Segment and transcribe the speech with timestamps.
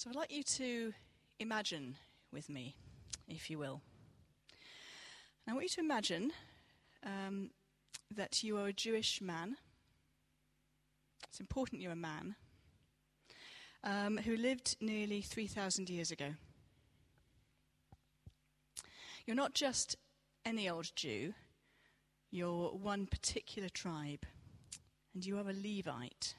[0.00, 0.94] So I'd like you to
[1.40, 1.94] imagine
[2.32, 2.74] with me,
[3.28, 3.82] if you will.
[5.46, 6.32] I want you to imagine
[7.04, 7.50] um,
[8.10, 9.58] that you are a Jewish man.
[11.28, 12.34] It's important you're a man
[13.84, 16.30] um, who lived nearly 3,000 years ago.
[19.26, 19.96] You're not just
[20.46, 21.34] any old Jew,
[22.30, 24.24] you're one particular tribe,
[25.12, 26.36] and you are a Levite.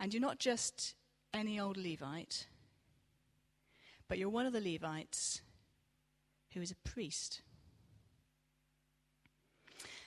[0.00, 0.96] And you're not just
[1.34, 2.46] any old Levite,
[4.08, 5.40] but you're one of the Levites
[6.52, 7.42] who is a priest.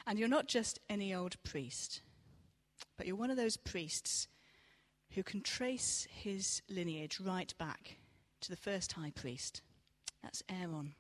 [0.08, 2.02] And you're not just any old priest,
[2.98, 4.28] but you're one of those priests
[5.12, 7.98] who can trace his lineage right back
[8.42, 9.62] to the first high priest.
[10.22, 10.94] That's Aaron.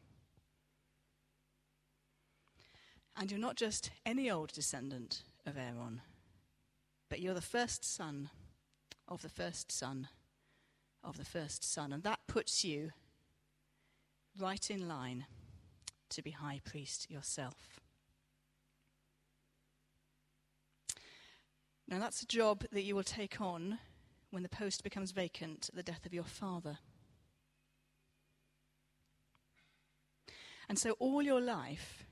[3.17, 6.01] And you're not just any old descendant of Aaron,
[7.09, 8.29] but you're the first son
[9.07, 10.07] of the first son
[11.05, 11.93] of the first son.
[11.93, 12.91] And that puts you
[14.37, 15.25] right in line
[16.09, 17.79] to be high priest yourself.
[21.87, 23.77] Now, that's a job that you will take on
[24.31, 26.79] when the post becomes vacant at the death of your father.
[30.67, 32.05] And so, all your life,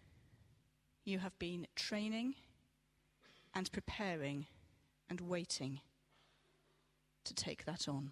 [1.03, 2.35] you have been training
[3.55, 4.45] and preparing
[5.09, 5.81] and waiting
[7.25, 8.11] to take that on.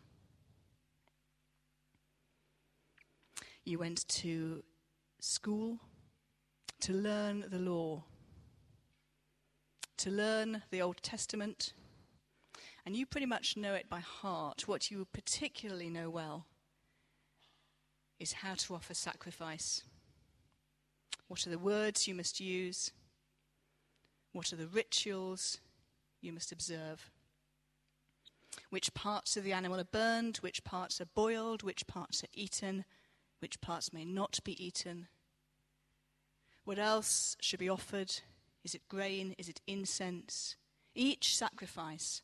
[3.63, 4.63] You went to
[5.19, 5.79] school
[6.81, 8.03] to learn the law,
[9.97, 11.73] to learn the Old Testament,
[12.85, 14.67] and you pretty much know it by heart.
[14.67, 16.47] What you particularly know well
[18.19, 19.83] is how to offer sacrifice.
[21.27, 22.91] What are the words you must use?
[24.31, 25.59] What are the rituals
[26.21, 27.11] you must observe?
[28.69, 30.37] Which parts of the animal are burned?
[30.37, 31.63] Which parts are boiled?
[31.63, 32.85] Which parts are eaten?
[33.41, 35.07] which parts may not be eaten.
[36.63, 38.13] What else should be offered?
[38.63, 39.33] Is it grain?
[39.37, 40.55] Is it incense?
[40.93, 42.21] Each sacrifice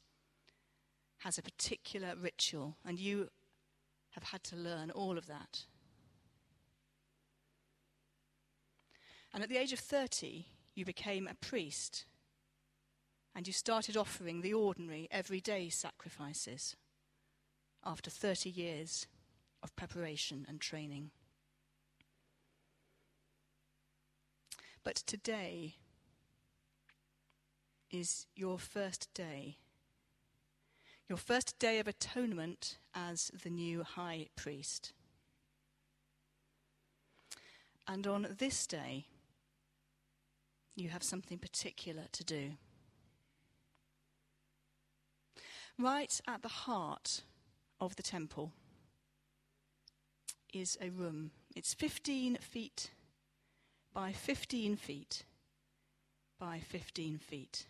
[1.20, 3.30] has a particular ritual, and you
[4.12, 5.66] have had to learn all of that.
[9.34, 10.46] And at the age of 30,
[10.76, 12.06] you became a priest,
[13.38, 16.76] and you started offering the ordinary, everyday sacrifices
[17.86, 19.06] after 30 years
[19.62, 21.12] of preparation and training.
[24.84, 25.76] But today
[27.92, 29.58] is your first day.
[31.08, 34.94] Your first day of atonement as the new high priest.
[37.88, 39.06] And on this day,
[40.76, 42.54] you have something particular to do.
[45.80, 47.22] Right at the heart
[47.80, 48.52] of the temple
[50.52, 51.30] is a room.
[51.56, 52.90] It's 15 feet
[53.94, 55.24] by 15 feet
[56.40, 57.68] by 15 feet.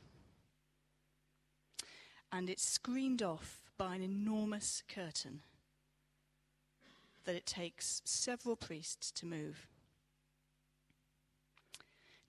[2.32, 5.42] And it's screened off by an enormous curtain
[7.26, 9.68] that it takes several priests to move.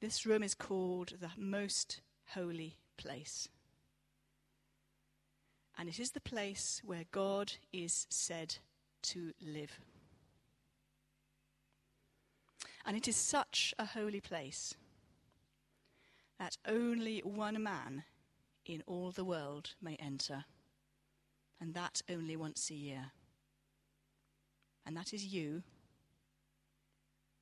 [0.00, 2.00] This room is called the most
[2.34, 3.49] holy place.
[5.78, 8.56] And it is the place where God is said
[9.03, 9.78] to live.
[12.84, 14.75] And it is such a holy place
[16.39, 18.03] that only one man
[18.66, 20.44] in all the world may enter,
[21.61, 23.12] and that only once a year.
[24.84, 25.62] And that is you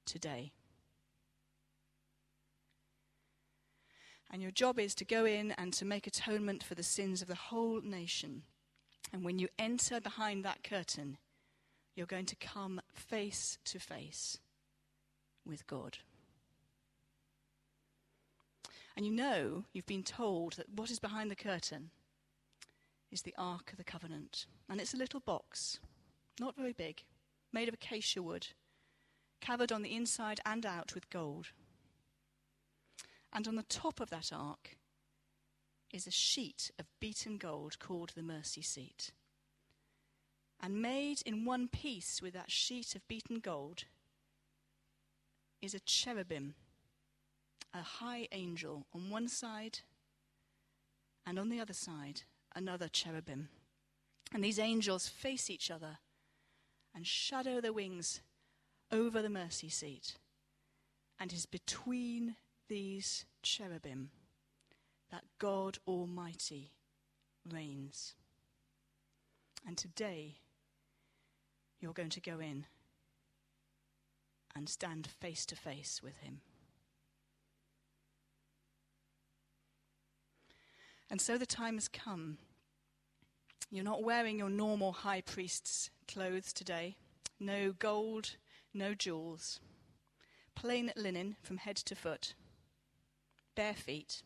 [0.04, 0.52] today.
[4.30, 7.28] And your job is to go in and to make atonement for the sins of
[7.28, 8.42] the whole nation.
[9.12, 11.18] And when you enter behind that curtain,
[11.94, 14.38] you're going to come face to face
[15.46, 15.98] with God.
[18.96, 21.90] And you know, you've been told that what is behind the curtain
[23.12, 24.46] is the Ark of the Covenant.
[24.68, 25.78] And it's a little box,
[26.40, 27.04] not very big,
[27.52, 28.48] made of acacia wood,
[29.40, 31.48] covered on the inside and out with gold.
[33.36, 34.78] And on the top of that ark
[35.92, 39.10] is a sheet of beaten gold called the mercy seat.
[40.58, 43.84] And made in one piece with that sheet of beaten gold
[45.60, 46.54] is a cherubim,
[47.74, 49.80] a high angel on one side,
[51.26, 52.22] and on the other side,
[52.54, 53.50] another cherubim.
[54.32, 55.98] And these angels face each other
[56.94, 58.22] and shadow their wings
[58.90, 60.14] over the mercy seat.
[61.20, 62.36] And is between
[62.68, 64.10] these cherubim
[65.10, 66.72] that God Almighty
[67.50, 68.14] reigns.
[69.66, 70.36] And today
[71.80, 72.66] you're going to go in
[74.54, 76.40] and stand face to face with him.
[81.10, 82.38] And so the time has come.
[83.70, 86.96] You're not wearing your normal high priest's clothes today.
[87.38, 88.36] No gold,
[88.72, 89.60] no jewels.
[90.54, 92.34] Plain linen from head to foot.
[93.56, 94.22] Bare feet.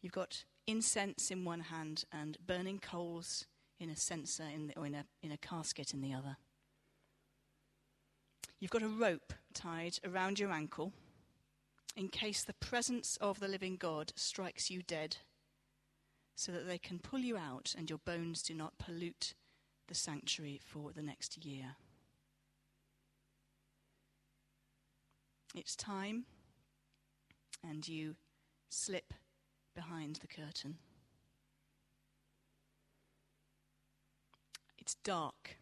[0.00, 3.46] You've got incense in one hand and burning coals
[3.78, 6.36] in a censer in the, or in a, in a casket in the other.
[8.60, 10.92] You've got a rope tied around your ankle
[11.96, 15.16] in case the presence of the living God strikes you dead,
[16.34, 19.34] so that they can pull you out and your bones do not pollute
[19.88, 21.76] the sanctuary for the next year.
[25.54, 26.24] It's time,
[27.68, 28.16] and you
[28.68, 29.14] slip
[29.74, 30.76] behind the curtain.
[34.78, 35.56] It's dark.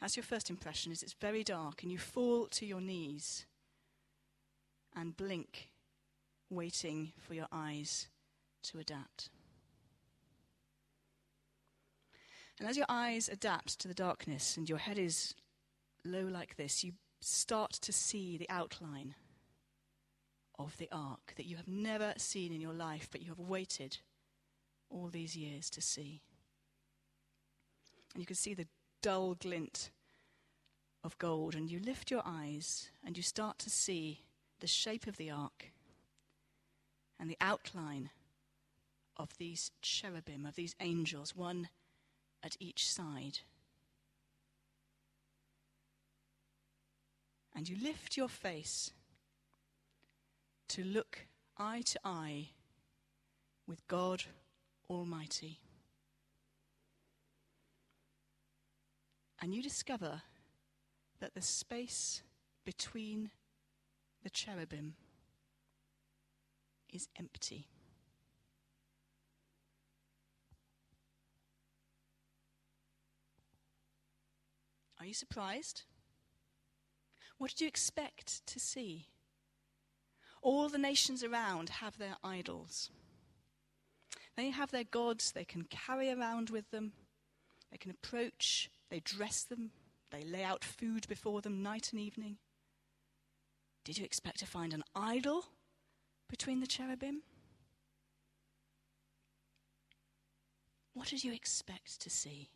[0.00, 3.46] That's your first impression is it's very dark and you fall to your knees
[4.96, 5.70] and blink
[6.48, 8.08] waiting for your eyes
[8.64, 9.30] to adapt.
[12.58, 15.34] And as your eyes adapt to the darkness and your head is
[16.04, 19.14] low like this, you start to see the outline
[20.58, 23.98] of the ark that you have never seen in your life, but you have waited
[24.90, 26.20] all these years to see.
[28.12, 28.66] And you can see the
[29.02, 29.90] dull glint
[31.02, 34.20] of gold, and you lift your eyes and you start to see
[34.60, 35.72] the shape of the ark
[37.18, 38.10] and the outline
[39.16, 41.68] of these cherubim, of these angels, one
[42.42, 43.40] at each side.
[47.54, 48.92] And you lift your face
[50.68, 51.26] to look
[51.58, 52.50] eye to eye
[53.66, 54.22] with God
[54.88, 55.58] Almighty.
[59.42, 60.22] And you discover
[61.20, 62.22] that the space
[62.64, 63.30] between
[64.22, 64.94] the cherubim
[66.92, 67.66] is empty.
[74.98, 75.84] Are you surprised?
[77.40, 79.06] What did you expect to see?
[80.42, 82.90] All the nations around have their idols.
[84.36, 86.92] They have their gods they can carry around with them.
[87.70, 89.70] They can approach, they dress them,
[90.10, 92.36] they lay out food before them night and evening.
[93.86, 95.46] Did you expect to find an idol
[96.28, 97.22] between the cherubim?
[100.92, 102.50] What did you expect to see?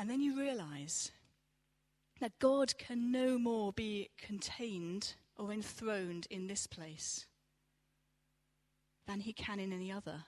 [0.00, 1.12] And then you realize
[2.20, 7.26] that God can no more be contained or enthroned in this place
[9.06, 10.24] than he can in any other.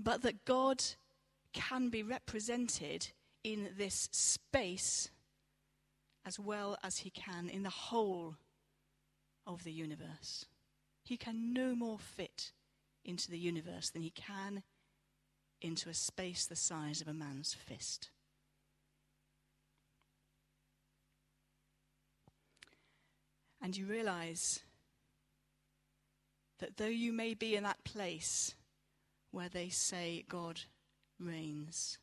[0.00, 0.82] But that God
[1.52, 3.08] can be represented
[3.44, 5.10] in this space
[6.24, 8.36] as well as he can in the whole
[9.46, 10.46] of the universe.
[11.04, 12.52] He can no more fit
[13.04, 14.62] into the universe than he can
[15.60, 18.10] into a space the size of a man's fist.
[23.60, 24.60] And you realize
[26.58, 28.54] that though you may be in that place
[29.32, 30.60] where they say God
[31.18, 31.98] reigns,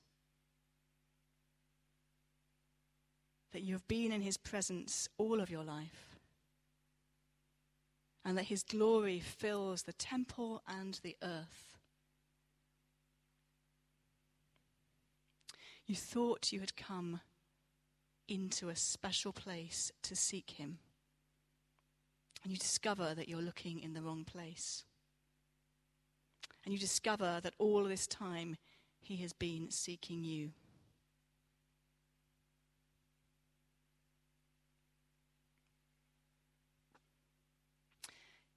[3.51, 6.19] that you have been in his presence all of your life,
[8.25, 11.72] and that his glory fills the temple and the earth.
[15.93, 17.21] You thought you had come
[18.27, 20.79] into a special place to seek him.
[22.41, 24.85] And you discover that you're looking in the wrong place.
[26.65, 28.57] And you discover that all this time
[29.01, 30.49] he has been seeking you.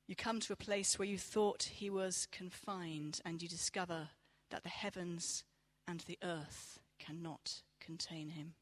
[0.06, 4.08] You come to a place where you thought he was confined, and you discover
[4.48, 5.44] that the heavens
[5.86, 8.54] and the earth cannot contain him.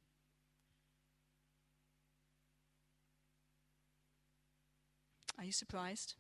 [5.39, 6.15] Are you surprised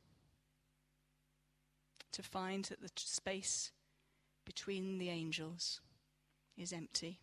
[2.12, 3.71] to find that the space
[4.44, 5.80] between the angels
[6.56, 7.21] is empty?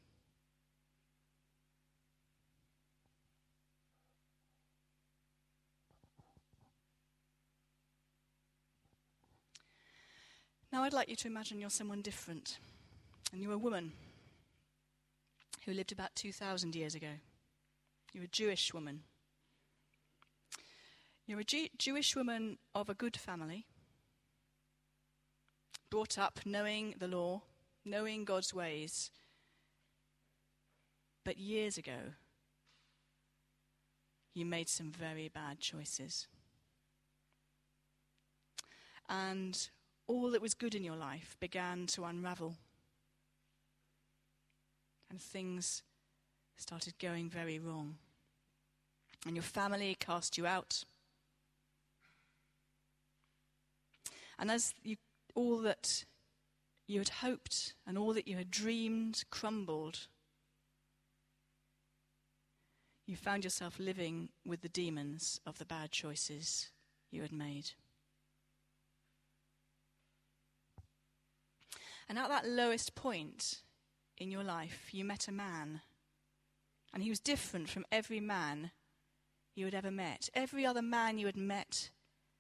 [10.72, 12.58] Now, I'd like you to imagine you're someone different,
[13.34, 13.92] and you're a woman
[15.66, 17.20] who lived about 2,000 years ago.
[18.14, 19.04] You're a Jewish woman.
[21.26, 23.68] You're a G- Jewish woman of a good family,
[25.90, 27.44] brought up knowing the law,
[27.86, 29.12] knowing God's ways.
[31.24, 32.16] But years ago,
[34.34, 36.28] you made some very bad choices.
[39.08, 39.70] And
[40.08, 42.56] all that was good in your life began to unravel.
[45.12, 45.84] And things
[46.56, 47.98] started going very wrong.
[49.28, 50.86] And your family cast you out.
[54.40, 54.96] And as you,
[55.36, 56.06] all that
[56.88, 60.08] you had hoped and all that you had dreamed crumbled,
[63.06, 66.70] you found yourself living with the demons of the bad choices
[67.12, 67.72] you had made.
[72.08, 73.62] And at that lowest point
[74.22, 75.82] in your life, you met a man.
[76.94, 78.70] And he was different from every man
[79.56, 80.30] you had ever met.
[80.36, 81.90] Every other man you had met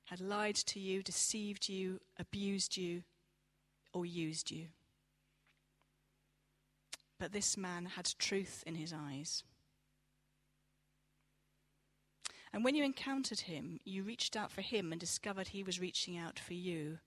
[0.05, 3.01] had lied to you, deceived you, abused you,
[3.93, 4.67] or used you.
[7.17, 9.43] But this man had truth in his eyes.
[12.53, 16.17] And when you encountered him, you reached out for him and discovered he was reaching
[16.17, 16.99] out for you.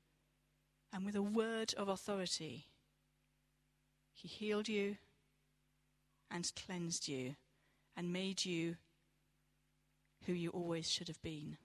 [0.93, 2.67] And with a word of authority,
[4.15, 4.97] he healed you
[6.31, 7.37] and cleansed you
[7.97, 8.77] and made you
[10.27, 11.59] who you always should have been.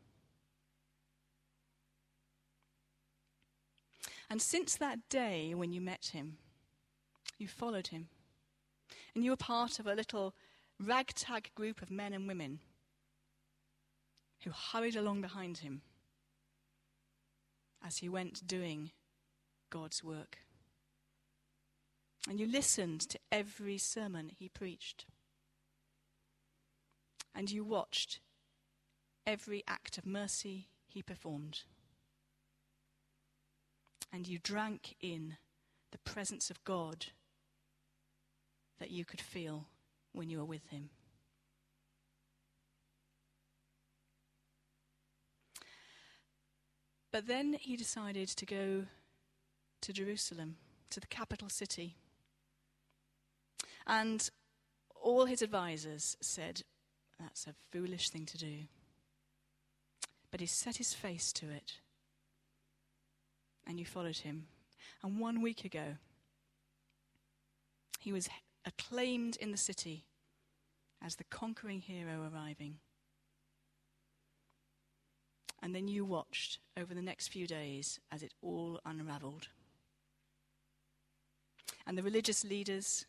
[4.29, 6.37] And since that day when you met him,
[7.37, 8.09] you followed him.
[9.15, 10.35] And you were part of a little
[10.79, 12.59] ragtag group of men and women
[14.43, 15.81] who hurried along behind him
[17.83, 18.91] as he went doing
[19.69, 20.39] God's work.
[22.29, 25.07] And you listened to every sermon he preached.
[27.33, 28.19] And you watched
[29.25, 31.61] every act of mercy he performed.
[34.13, 35.37] And you drank in
[35.91, 37.07] the presence of God
[38.79, 39.65] that you could feel
[40.13, 40.91] when you were with him.
[47.11, 48.85] But then he decided to go
[49.81, 50.57] to Jerusalem,
[50.91, 51.95] to the capital city.
[53.87, 54.29] And
[55.01, 56.63] all his advisers said,
[57.19, 58.63] That's a foolish thing to do.
[60.31, 61.79] But he set his face to it.
[63.65, 64.47] And you followed him.
[65.03, 65.97] And one week ago,
[67.99, 68.29] he was
[68.65, 70.05] acclaimed in the city
[71.03, 72.75] as the conquering hero arriving.
[75.61, 79.49] And then you watched over the next few days as it all unraveled.
[81.85, 83.05] And the religious leaders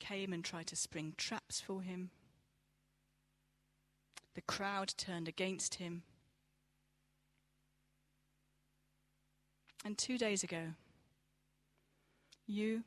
[0.00, 2.10] came and tried to spring traps for him.
[4.34, 6.02] The crowd turned against him.
[9.84, 10.74] And two days ago,
[12.46, 12.82] you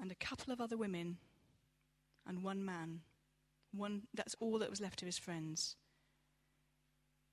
[0.00, 1.18] and a couple of other women
[2.26, 3.00] and one man,
[3.74, 5.76] one, that's all that was left of his friends,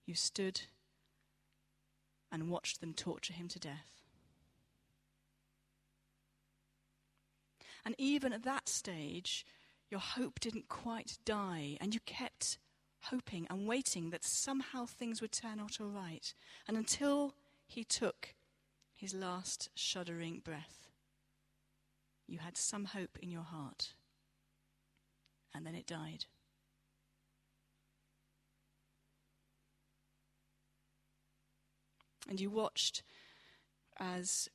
[0.06, 0.62] you stood
[2.32, 3.99] and watched them torture him to death.
[7.86, 9.46] And even at that stage,
[9.90, 12.58] your hope didn't quite die, and you kept
[13.04, 16.34] hoping and waiting that somehow things would turn out all right.
[16.68, 17.34] And until
[17.66, 18.36] he took
[18.94, 20.90] his last shuddering breath,
[22.28, 23.94] you had some hope in your heart.
[25.56, 26.26] And then it died.
[32.30, 33.02] And you watched
[33.98, 34.48] as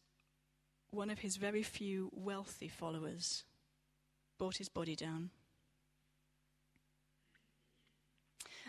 [0.95, 3.45] one of his very few wealthy followers
[4.39, 5.31] brought his body down.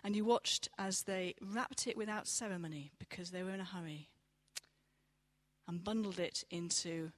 [0.04, 4.10] And you watched as they wrapped it without ceremony because they were in a hurry
[5.68, 7.12] and bundled it into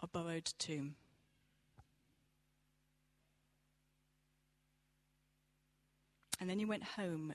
[0.00, 0.96] a borrowed tomb.
[6.38, 7.32] And then you went home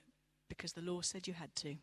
[0.47, 1.77] because the law said you had to.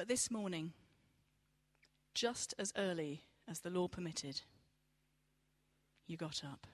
[0.00, 0.72] But this morning,
[2.14, 4.40] just as early as the law permitted,
[6.06, 6.66] you got up.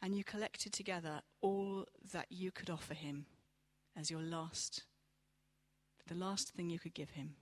[0.00, 3.26] And you collected together all that you could offer him
[3.96, 4.84] as your last,
[6.06, 7.34] the last thing you could give him.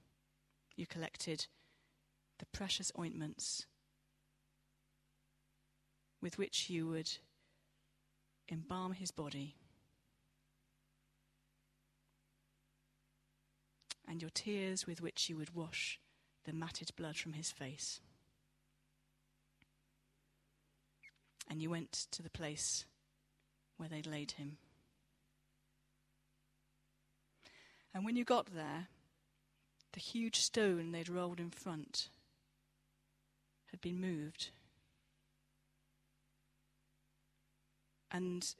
[0.74, 1.48] You collected
[2.38, 3.66] the precious ointments
[6.22, 7.10] with which you would
[8.50, 9.56] embalm his body
[14.12, 15.98] and your tears with which you would wash
[16.44, 17.98] the matted blood from his face.
[21.48, 22.84] And you went to the place
[23.78, 24.58] where they'd laid him.
[27.94, 28.88] And when you got there,
[29.94, 32.10] the huge stone they'd rolled in front
[33.70, 34.50] had been moved.
[38.10, 38.54] And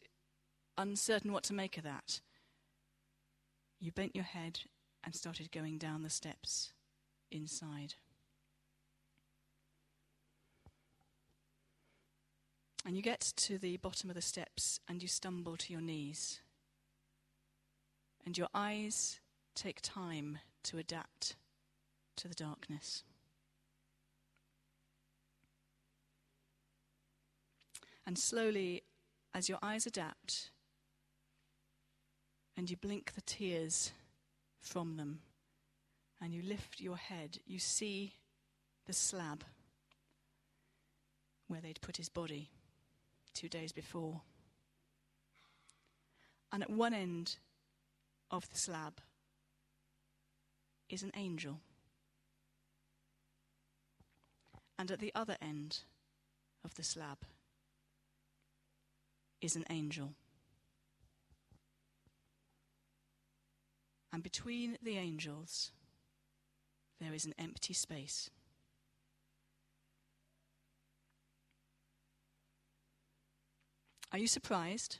[0.78, 2.23] uncertain what to make of that,
[3.78, 4.61] you bent your head
[5.04, 6.73] and started going down the steps
[7.30, 7.94] inside.
[12.85, 16.40] And you get to the bottom of the steps and you stumble to your knees.
[18.26, 19.21] And your eyes
[19.54, 21.37] take time to adapt
[22.16, 23.04] to the darkness.
[28.06, 28.82] And slowly,
[29.32, 30.50] as your eyes adapt
[32.56, 33.92] and you blink the tears
[34.62, 35.21] from them
[36.21, 38.14] and you lift your head, you see
[38.87, 39.45] the slab
[41.49, 42.49] where they'd put his body
[43.35, 44.21] two days before.
[46.52, 47.37] And at one end
[48.31, 49.00] of the slab
[50.88, 51.61] is an angel.
[54.78, 55.81] And at the other end
[56.64, 57.19] of the slab
[59.40, 60.14] is an angel.
[64.12, 65.73] And between the angels,
[67.00, 68.28] there is an empty space.
[74.12, 74.99] Are you surprised?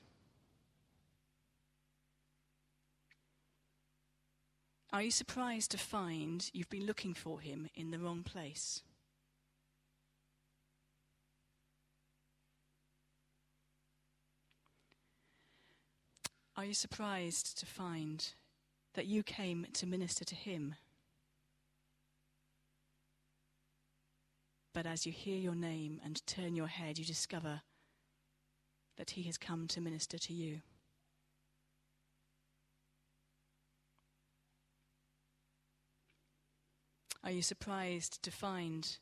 [4.91, 8.83] Are you surprised to find you've been looking for him in the wrong place?
[16.57, 18.35] Are you surprised to find
[18.95, 20.75] that you came to minister to him?
[24.75, 27.63] But as you hear your name and turn your head, you discover
[28.97, 30.61] that he has come to minister to you.
[37.25, 38.99] Are you surprised to find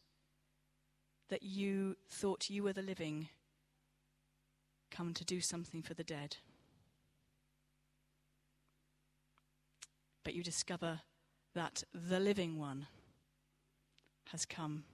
[1.30, 3.28] that you thought you were the living
[4.90, 6.36] come to do something for the dead?
[10.24, 11.00] But you discover
[11.54, 12.86] that the living one
[14.32, 14.84] has come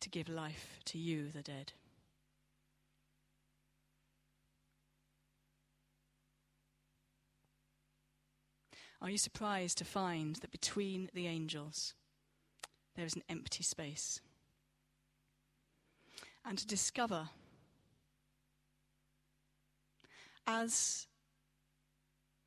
[0.00, 1.72] to give life to you, the dead.
[9.00, 11.92] Are you surprised to find that between the angels
[12.96, 14.20] there is an empty space?
[16.42, 17.28] And to discover,
[20.46, 21.06] as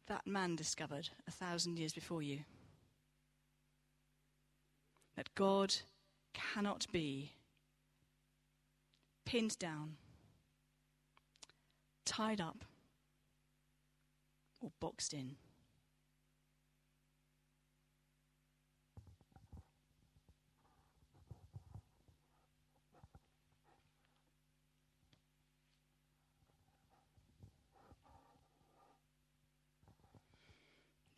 [0.08, 2.40] that man discovered a thousand years before you,
[5.16, 5.76] that God
[6.34, 7.32] cannot be
[9.26, 9.98] pinned down,
[12.06, 12.64] tied up,
[14.62, 15.36] or boxed in.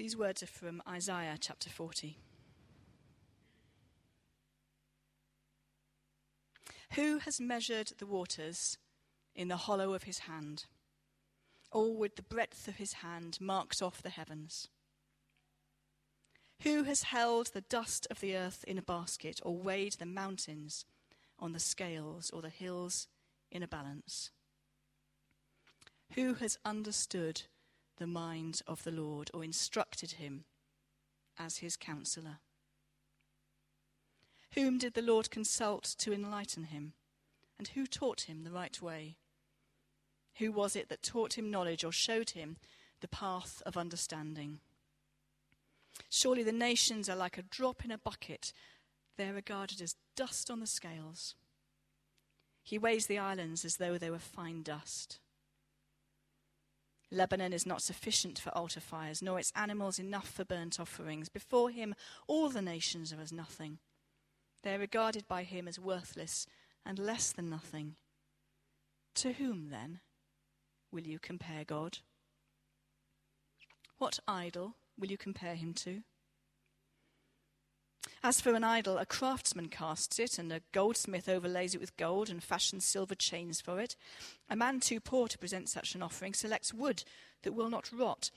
[0.10, 2.18] These words are from Isaiah chapter 40.
[6.96, 8.80] Who has measured the waters
[9.36, 10.66] in the hollow of his hand,
[11.72, 14.68] or with the breadth of his hand marked off the heavens?
[16.64, 20.86] Who has held the dust of the earth in a basket, or weighed the mountains
[21.38, 23.08] on the scales, or the hills
[23.52, 24.32] in a balance?
[26.16, 27.44] Who has understood
[28.00, 30.46] the mind of the Lord or instructed him
[31.38, 32.40] as his counselor?
[34.56, 36.94] Whom did the Lord consult to enlighten him?
[37.58, 39.18] And who taught him the right way?
[40.38, 42.58] Who was it that taught him knowledge or showed him
[43.02, 44.60] the path of understanding?
[46.10, 48.54] Surely the nations are like a drop in a bucket.
[49.18, 51.36] They're regarded as dust on the scales.
[52.64, 55.20] He weighs the islands as though they were fine dust.
[57.12, 61.28] Lebanon is not sufficient for altar fires, nor its animals enough for burnt offerings.
[61.28, 61.96] Before him,
[62.28, 63.80] all the nations are as nothing.
[64.62, 66.46] They are regarded by him as worthless
[66.86, 67.96] and less than nothing.
[69.16, 70.02] To whom, then,
[70.92, 72.00] will you compare God?
[73.98, 76.04] What idol will you compare him to?
[78.22, 82.30] As for an idol, a craftsman casts it, and a goldsmith overlays it with gold
[82.30, 83.96] and fashions silver chains for it.
[84.50, 87.04] A man too poor to present such an offering selects wood
[87.44, 88.32] that will not rot.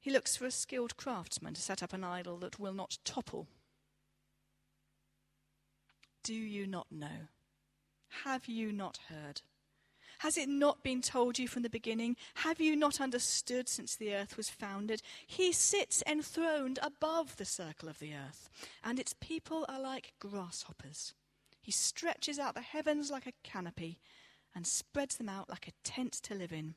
[0.00, 3.48] He looks for a skilled craftsman to set up an idol that will not topple.
[6.22, 7.28] Do you not know?
[8.24, 9.42] Have you not heard?
[10.20, 12.16] Has it not been told you from the beginning?
[12.36, 15.02] Have you not understood since the earth was founded?
[15.26, 18.48] He sits enthroned above the circle of the earth,
[18.82, 21.14] and its people are like grasshoppers.
[21.60, 23.98] He stretches out the heavens like a canopy
[24.54, 26.74] and spreads them out like a tent to live in.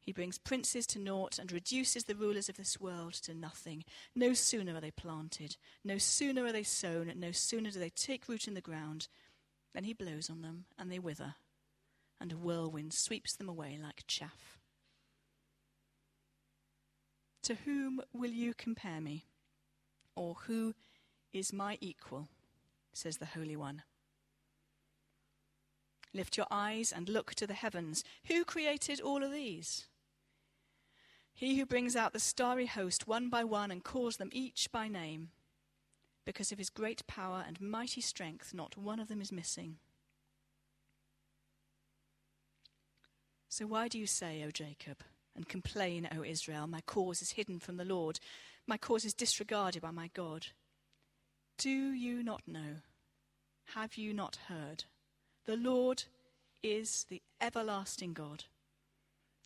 [0.00, 3.84] He brings princes to naught and reduces the rulers of this world to nothing.
[4.16, 8.28] No sooner are they planted, no sooner are they sown, no sooner do they take
[8.28, 9.06] root in the ground,
[9.74, 11.36] than he blows on them and they wither
[12.22, 14.60] and a whirlwind sweeps them away like chaff.
[17.42, 19.26] To whom will you compare me?
[20.14, 20.74] Or who
[21.32, 22.28] is my equal?
[22.92, 23.82] says the Holy One.
[26.14, 28.04] Lift your eyes and look to the heavens.
[28.26, 29.88] Who created all of these?
[31.34, 34.86] He who brings out the starry host one by one and calls them each by
[34.86, 35.30] name.
[36.24, 39.78] Because of his great power and mighty strength, not one of them is missing.
[43.52, 45.04] So why do you say, O Jacob,
[45.36, 48.18] and complain, O Israel, my cause is hidden from the Lord,
[48.66, 50.46] my cause is disregarded by my God?
[51.58, 52.76] Do you not know?
[53.74, 54.84] Have you not heard?
[55.44, 56.04] The Lord
[56.62, 58.44] is the everlasting God,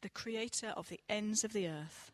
[0.02, 2.12] the creator of the ends of the earth.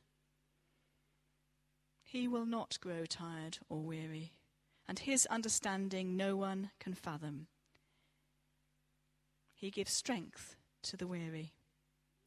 [2.03, 4.33] He will not grow tired or weary,
[4.89, 7.49] and his understanding no one can fathom.
[9.55, 11.53] He gives strength to the weary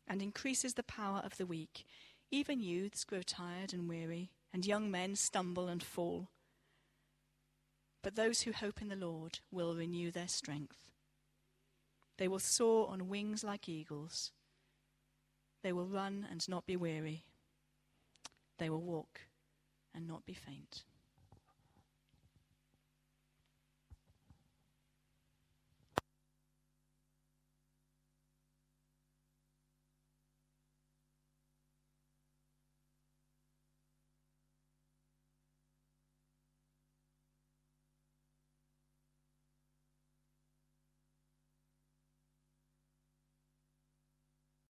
[0.08, 1.86] and increases the power of the weak.
[2.32, 6.30] Even youths grow tired and weary, and young men stumble and fall.
[8.02, 10.92] But those who hope in the Lord will renew their strength.
[12.18, 14.32] They will soar on wings like eagles.
[15.64, 17.26] They will run and not be weary.
[18.58, 19.22] They will walk
[19.94, 20.84] and not be faint.